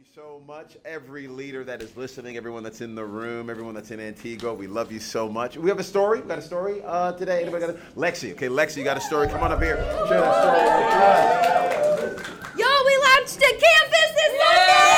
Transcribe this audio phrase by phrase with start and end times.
[0.00, 3.90] you so much, every leader that is listening, everyone that's in the room, everyone that's
[3.90, 4.54] in Antigua.
[4.54, 5.58] We love you so much.
[5.58, 6.20] We have a story.
[6.20, 7.42] We got a story uh, today.
[7.42, 8.32] Anybody got a Lexi?
[8.32, 9.28] Okay, Lexi, you got a story.
[9.28, 9.76] Come on up here.
[10.08, 10.60] Share that story.
[12.56, 14.88] Yo, we launched a campus this Sunday!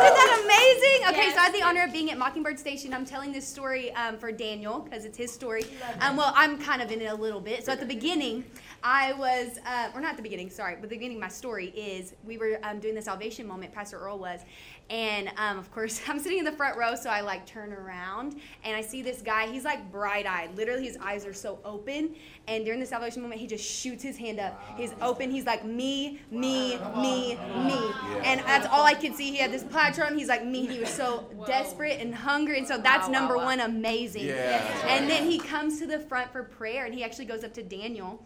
[0.00, 1.00] Isn't that amazing?
[1.10, 2.94] Okay, so I had the honor of being at Mockingbird Station.
[2.94, 5.64] I'm telling this story um, for Daniel because it's his story.
[6.00, 7.66] Um, well, I'm kind of in it a little bit.
[7.66, 8.44] So at the beginning,
[8.84, 12.14] I was, uh, or not the beginning, sorry, but the beginning of my story is
[12.24, 14.42] we were um, doing the salvation moment, Pastor Earl was,
[14.90, 18.36] and um, of course, I'm sitting in the front row, so I like turn around
[18.64, 19.48] and I see this guy.
[19.48, 20.56] He's like bright eyed.
[20.56, 22.14] Literally, his eyes are so open.
[22.46, 24.62] And during the salvation moment, he just shoots his hand up.
[24.76, 25.30] He's open.
[25.30, 27.90] He's like, me, me, me, me.
[28.22, 29.30] And that's all I could see.
[29.30, 30.16] He had this platform.
[30.16, 30.66] He's like, me.
[30.66, 31.26] He was so
[31.62, 32.58] desperate and hungry.
[32.58, 34.26] And so that's number one, amazing.
[34.26, 34.62] Yeah.
[34.88, 37.62] And then he comes to the front for prayer, and he actually goes up to
[37.62, 38.24] Daniel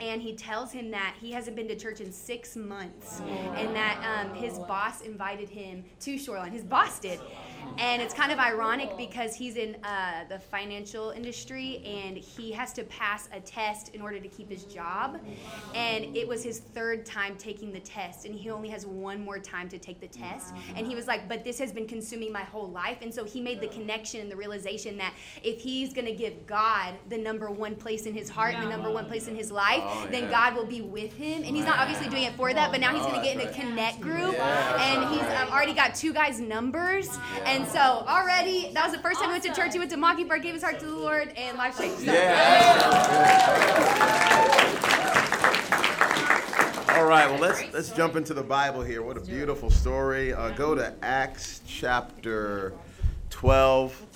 [0.00, 3.20] and he tells him that he hasn't been to church in six months.
[3.56, 6.52] And that um, his boss invited him to shoreline.
[6.52, 7.20] His boss did.
[7.78, 12.72] And it's kind of ironic because he's in uh, the financial industry and he has
[12.74, 15.20] to pass a test in order to keep his job.
[15.74, 19.38] And it was his third time taking the test and he only has one more
[19.38, 20.54] time to take the test.
[20.76, 22.98] And he was like but this has been consuming my whole life.
[23.00, 26.46] And so he made the connection and the realization that if he's going to give
[26.46, 29.50] god the number one place in his heart and the number one place in his
[29.50, 30.30] life Oh, then yeah.
[30.30, 31.42] God will be with him.
[31.44, 33.48] And he's not obviously doing it for that, but now he's going to get in
[33.48, 34.38] a connect group.
[34.38, 37.08] And he's um, already got two guys' numbers.
[37.44, 39.72] And so already, that was the first time he went to church.
[39.72, 42.04] He went to Mockingbird, gave his heart to the Lord, and life changed.
[42.04, 42.12] So,
[46.94, 49.02] All right, well let's let's jump into the Bible here.
[49.02, 50.34] What a beautiful story.
[50.34, 52.74] Uh, go to Acts chapter
[53.30, 54.06] 12.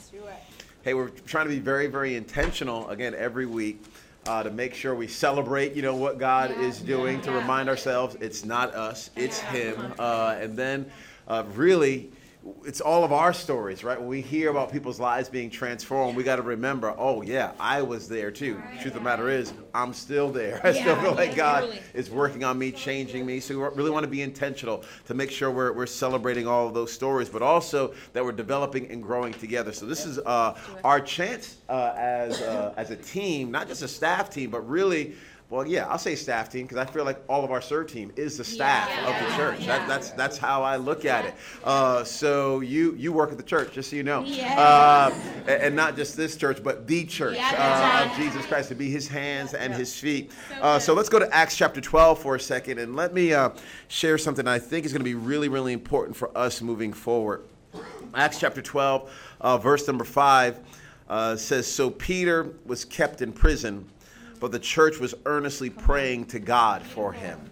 [0.82, 3.82] Hey, we're trying to be very, very intentional again every week
[4.26, 7.20] uh, to make sure we celebrate, you know, what God is doing.
[7.22, 10.90] To remind ourselves it's not us, it's Him, uh, and then
[11.28, 12.10] uh, really.
[12.64, 13.98] It's all of our stories, right?
[13.98, 17.82] When we hear about people's lives being transformed, we got to remember, oh, yeah, I
[17.82, 18.62] was there too.
[18.80, 20.60] Truth of the matter is, I'm still there.
[20.64, 23.40] I still feel like God is working on me, changing me.
[23.40, 26.74] So we really want to be intentional to make sure we're, we're celebrating all of
[26.74, 29.72] those stories, but also that we're developing and growing together.
[29.72, 33.88] So this is uh, our chance uh, as, uh, as a team, not just a
[33.88, 35.14] staff team, but really.
[35.48, 38.10] Well, yeah, I'll say staff team because I feel like all of our serve team
[38.16, 39.08] is the staff Yeah.
[39.08, 39.64] of the church.
[39.66, 41.34] That, that's that's how I look at it.
[41.62, 45.14] Uh, so you you work at the church, just so you know, uh,
[45.46, 48.74] and, and not just this church, but the church Yeah, uh, of Jesus Christ to
[48.74, 50.32] be His hands and His feet.
[50.60, 53.50] Uh, so let's go to Acts chapter 12 for a second, and let me uh,
[53.86, 57.44] share something I think is going to be really really important for us moving forward.
[58.14, 59.10] Acts chapter 12,
[59.42, 60.58] uh, verse number 5
[61.08, 63.86] uh, says, So Peter was kept in prison,
[64.36, 67.50] but the church was earnestly praying to God for him.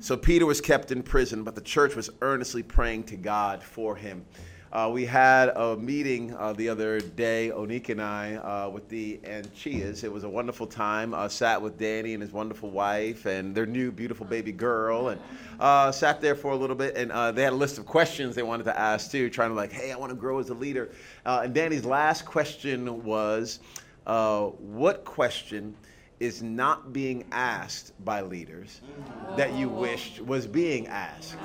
[0.00, 3.94] So Peter was kept in prison, but the church was earnestly praying to God for
[3.94, 4.24] him.
[4.72, 9.20] Uh, we had a meeting uh, the other day, Onik and I, uh, with the
[9.22, 10.02] Anchias.
[10.02, 11.12] It was a wonderful time.
[11.12, 15.20] Uh, sat with Danny and his wonderful wife and their new beautiful baby girl, and
[15.60, 16.96] uh, sat there for a little bit.
[16.96, 19.54] And uh, they had a list of questions they wanted to ask too, trying to
[19.54, 20.90] like, hey, I want to grow as a leader.
[21.26, 23.60] Uh, and Danny's last question was,
[24.06, 25.74] uh, what question
[26.20, 28.80] is not being asked by leaders
[29.36, 31.36] that you wished was being asked?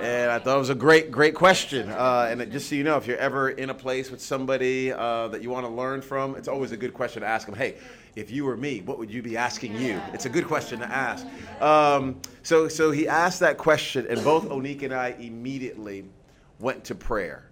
[0.00, 1.88] And I thought it was a great, great question.
[1.90, 5.28] Uh, and just so you know, if you're ever in a place with somebody uh,
[5.28, 7.54] that you want to learn from, it's always a good question to ask them.
[7.54, 7.76] Hey,
[8.16, 10.00] if you were me, what would you be asking you?
[10.12, 11.24] It's a good question to ask.
[11.60, 16.04] Um, so, so he asked that question, and both Onik and I immediately
[16.58, 17.49] went to prayer.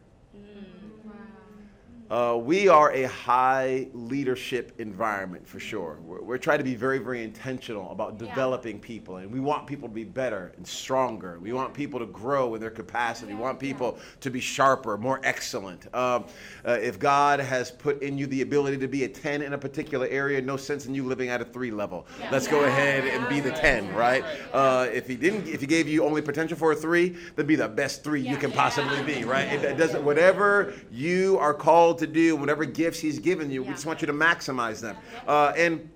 [2.10, 5.98] Uh, we are a high leadership environment for sure.
[6.02, 9.88] We're, we're trying to be very, very intentional about developing people, and we want people
[9.88, 11.38] to be better and stronger.
[11.38, 13.34] We want people to grow in their capacity.
[13.34, 15.94] We want people to be sharper, more excellent.
[15.94, 16.24] Um,
[16.64, 19.58] uh, if God has put in you the ability to be a 10 in a
[19.58, 22.06] particular area, no sense in you living at a three level.
[22.32, 24.24] Let's go ahead and be the 10, right?
[24.54, 27.56] Uh, if He didn't, if He gave you only potential for a three, then be
[27.56, 29.52] the best three you can possibly be, right?
[29.52, 30.02] It, it doesn't.
[30.02, 34.06] Whatever you are called to do, whatever gifts He's given you, we just want you
[34.06, 34.96] to maximize them.
[35.26, 35.88] Uh, and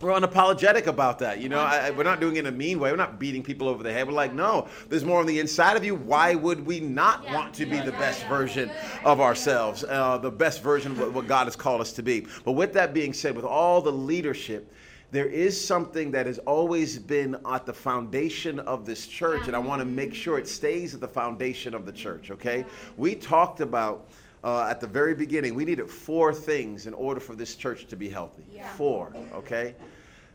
[0.00, 1.40] we're unapologetic about that.
[1.40, 2.90] You know, I, we're not doing it in a mean way.
[2.90, 4.06] We're not beating people over the head.
[4.06, 5.94] We're like, no, there's more on the inside of you.
[5.94, 8.70] Why would we not want to be the best version
[9.04, 12.26] of ourselves, uh, the best version of what God has called us to be?
[12.44, 14.72] But with that being said, with all the leadership,
[15.10, 19.58] there is something that has always been at the foundation of this church, and I
[19.58, 22.64] want to make sure it stays at the foundation of the church, okay?
[22.96, 24.08] We talked about
[24.42, 27.96] uh, at the very beginning, we needed four things in order for this church to
[27.96, 28.44] be healthy.
[28.76, 29.74] Four, okay?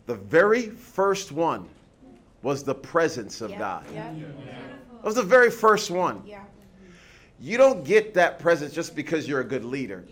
[0.06, 1.68] The very first one
[2.44, 3.57] was the presence of Yeah.
[3.60, 3.86] God.
[3.94, 4.13] Yeah.
[4.13, 6.22] That was the very first one.
[6.25, 6.42] Yeah.
[7.40, 10.04] You don't get that presence just because you're a good leader.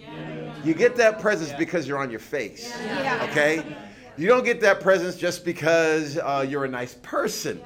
[0.64, 2.74] You get that presence because you're on your face.
[2.84, 3.28] Yeah.
[3.30, 3.64] Okay?
[4.18, 7.62] You don't get that presence just because uh, you're a nice person.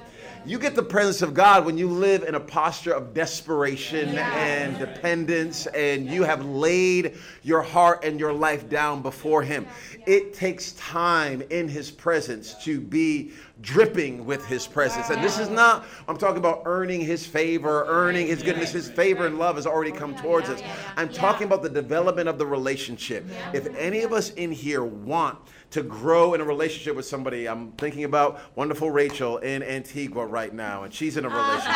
[0.46, 4.78] You get the presence of God when you live in a posture of desperation and
[4.78, 9.68] dependence and you have laid your heart and your life down before Him.
[10.06, 13.32] It takes time in His presence to be
[13.62, 15.10] dripping with His presence.
[15.10, 18.72] And this is not, I'm talking about earning His favor, earning His goodness.
[18.72, 20.62] His favor and love has already come towards us.
[20.96, 23.26] I'm talking about the development of the relationship.
[23.54, 25.40] If any of us in here want
[25.72, 27.48] to grow in a relationship with somebody.
[27.48, 31.74] I'm thinking about wonderful Rachel in Antigua right now, and she's in a relationship.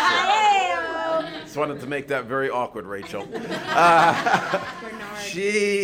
[1.43, 3.27] Just wanted to make that very awkward, Rachel.
[3.73, 4.59] Uh,
[5.21, 5.41] she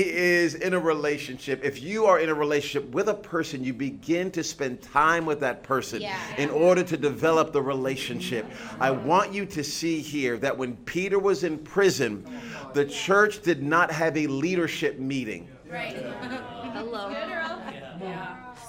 [0.09, 1.63] is in a relationship.
[1.63, 5.39] If you are in a relationship with a person, you begin to spend time with
[5.41, 6.17] that person Yeah.
[6.37, 8.45] in order to develop the relationship.
[8.79, 12.25] I want you to see here that when Peter was in prison,
[12.73, 15.47] the church did not have a leadership meeting.
[15.69, 15.95] Right.
[16.73, 17.09] Hello.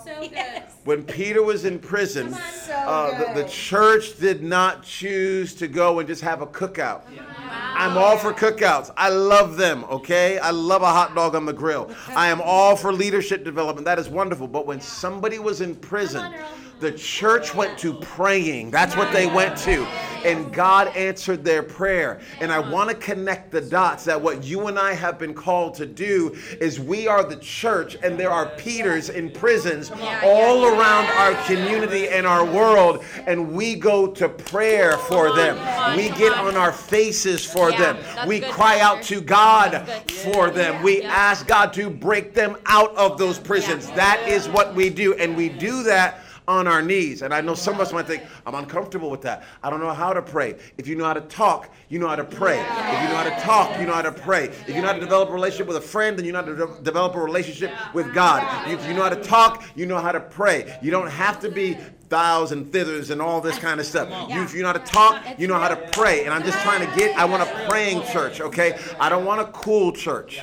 [0.04, 0.62] So good.
[0.84, 5.98] When Peter was in prison, So uh, the, the church did not choose to go
[5.98, 7.02] and just have a cookout.
[7.50, 8.90] I'm all for cookouts.
[8.96, 10.38] I love them, okay?
[10.38, 11.94] I love a hot dog on the grill.
[12.08, 13.84] I am all for leadership development.
[13.84, 14.48] That is wonderful.
[14.48, 16.34] But when somebody was in prison,
[16.80, 18.70] the church went to praying.
[18.70, 19.84] That's what they went to.
[20.24, 22.20] And God answered their prayer.
[22.40, 25.74] And I want to connect the dots that what you and I have been called
[25.74, 29.90] to do is we are the church, and there are Peters in prisons
[30.22, 35.56] all around our community and our world, and we go to prayer for them.
[35.96, 37.96] We get on our faces for them.
[38.26, 40.82] We cry out to God for them.
[40.82, 43.86] We ask God to break them out of those prisons.
[43.92, 47.22] That is what we do, and we do that on our knees.
[47.22, 49.44] And I know some of us might think, I'm uncomfortable with that.
[49.62, 50.56] I don't know how to pray.
[50.78, 52.58] If you know how to talk, you know how to pray.
[52.58, 54.46] If you know how to talk, you know how to pray.
[54.46, 56.46] If you know how to develop a relationship with a friend, then you know how
[56.46, 58.42] to de- develop a relationship with God.
[58.66, 60.78] If you know how to talk, you know how to pray.
[60.82, 61.76] You don't have to be
[62.08, 64.08] thous and thithers and all this kind of stuff.
[64.30, 66.24] You, if you know how to talk, you know how to pray.
[66.24, 68.78] And I'm just trying to get, I want a praying church, okay?
[68.98, 70.40] I don't want a cool church.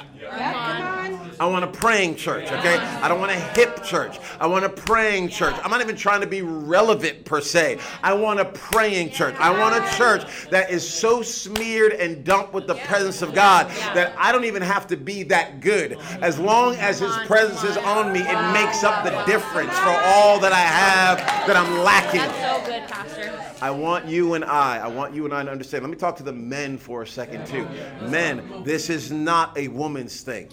[1.40, 2.78] I want a praying church, okay?
[2.78, 4.20] I don't want a hip church.
[4.40, 5.56] I want a praying church.
[5.64, 7.80] I'm not even trying to be relevant per se.
[8.02, 9.36] I want a praying church.
[9.38, 13.68] I want a church that is so smeared and dumped with the presence of God
[13.94, 15.98] that I don't even have to be that good.
[16.22, 20.40] As long as His presence is on me, it makes up the difference for all
[20.40, 21.18] that I have
[21.48, 22.22] that I'm lacking.
[22.22, 23.45] That's so good, Pastor.
[23.62, 25.84] I want you and I, I want you and I to understand.
[25.84, 27.68] Let me talk to the men for a second, too.
[28.02, 30.50] Men, this is not a woman's thing.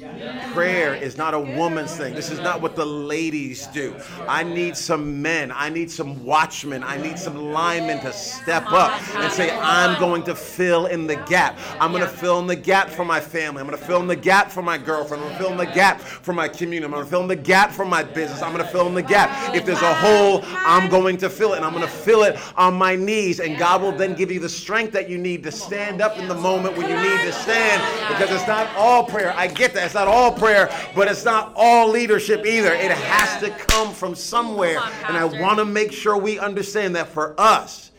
[0.53, 2.15] Prayer is not a woman's thing.
[2.15, 3.95] This is not what the ladies do.
[4.29, 5.51] I need some men.
[5.53, 6.83] I need some watchmen.
[6.83, 11.17] I need some linemen to step up and say, I'm going to fill in the
[11.17, 11.59] gap.
[11.81, 13.61] I'm going to fill in the gap for my family.
[13.61, 15.23] I'm going to fill in the gap for my girlfriend.
[15.23, 16.85] I'm going to fill in the gap for my community.
[16.85, 18.43] I'm going to fill in the gap for my business.
[18.43, 19.55] I'm going to fill in the gap.
[19.55, 21.57] If there's a hole, I'm going to fill it.
[21.57, 23.41] And I'm going to fill it on my knees.
[23.41, 26.29] And God will then give you the strength that you need to stand up in
[26.29, 27.83] the moment when you need to stand.
[28.09, 29.33] Because it's not all prayer.
[29.37, 29.85] I get that.
[29.87, 32.73] It's not all prayer, but it's not all leadership either.
[32.73, 34.79] It has to come from somewhere.
[35.07, 37.91] And I want to make sure we understand that for us,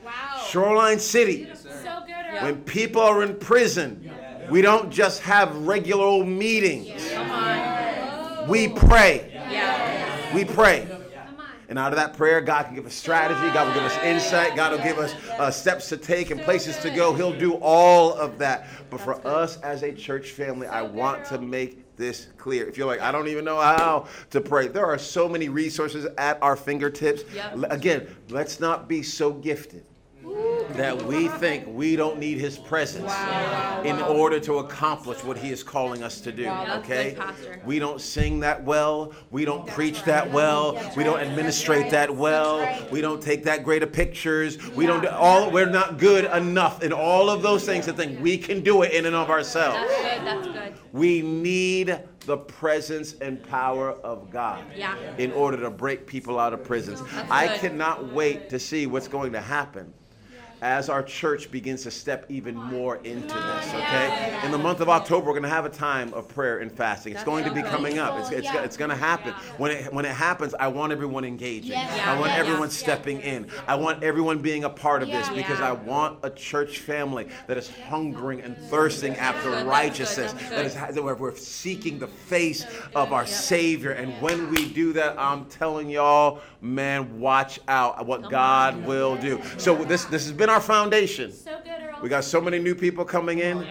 [0.48, 2.04] Shoreline City, So
[2.42, 4.12] when people are in prison,
[4.50, 6.92] we don't just have regular old meetings.
[8.47, 9.30] We pray.
[10.33, 10.88] We pray.
[11.69, 13.53] And out of that prayer, God can give us strategy.
[13.53, 14.55] God will give us insight.
[14.55, 17.13] God will give us uh, steps to take and places to go.
[17.13, 18.67] He'll do all of that.
[18.89, 22.67] But for us as a church family, I want to make this clear.
[22.67, 26.05] If you're like, I don't even know how to pray, there are so many resources
[26.17, 27.23] at our fingertips.
[27.33, 27.71] Yep.
[27.71, 29.85] Again, let's not be so gifted
[30.75, 33.11] that we think we don't need his presence
[33.85, 36.44] in order to accomplish what he is calling us to do.
[36.44, 37.18] That's Okay?
[37.65, 39.13] We don't sing that well.
[39.31, 40.73] We don't preach that well.
[40.95, 42.68] We don't administrate that well.
[42.92, 44.57] We don't take that great of pictures.
[44.71, 48.19] We don't do all we're not good enough in all of those things to think
[48.21, 49.77] we can do it in and of ourselves.
[49.77, 50.27] That's good.
[50.27, 50.73] That's good.
[50.92, 54.95] We need the presence and power of God Yeah.
[55.18, 57.01] in order to break people out of prisons.
[57.30, 59.94] I cannot wait to see what's going to happen
[60.63, 64.39] as our church begins to step even more into this, okay?
[64.45, 67.13] In the month of October, we're going to have a time of prayer and fasting.
[67.13, 68.17] It's going to be coming up.
[68.17, 69.33] It's, it's, it's going to happen.
[69.57, 71.75] When it, when it happens, I want everyone engaging.
[71.75, 73.49] I want everyone stepping in.
[73.67, 77.57] I want everyone being a part of this because I want a church family that
[77.57, 82.65] is hungering and thirsting after righteousness, that is that we're, seeking the face
[82.95, 83.91] of our Savior.
[83.91, 89.41] And when we do that, I'm telling y'all, man, watch out what God will do.
[89.57, 91.31] So this this has been our foundation.
[91.31, 92.00] So good, Earl.
[92.02, 93.66] We got so many new people coming in.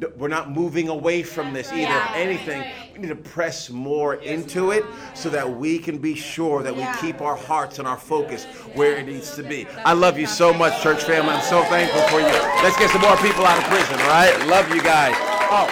[0.00, 1.92] D- We're not moving away from this either.
[1.94, 4.84] If anything, we need to press more into it
[5.14, 8.44] so that we can be sure that we keep our hearts and our focus
[8.74, 9.66] where it needs to be.
[9.84, 11.30] I love you so much, church family.
[11.30, 12.26] I'm so thankful for you.
[12.62, 14.46] Let's get some more people out of prison, all right?
[14.48, 15.14] Love you guys.
[15.50, 15.66] Oh,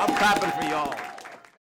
[0.00, 1.03] I'm clapping for y'all.